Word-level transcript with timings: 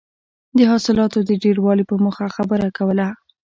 د 0.57 0.59
حاصلاتو 0.71 1.19
د 1.29 1.31
ډېروالي 1.43 1.83
په 1.87 1.95
موخه 2.03 2.25
خبره 2.35 2.67
کوله. 2.77 3.07